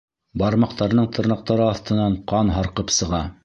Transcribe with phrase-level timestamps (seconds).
[0.41, 3.25] Бармаҡтарының тырнаҡтары аҫтынан ҡан һарҡып сыға.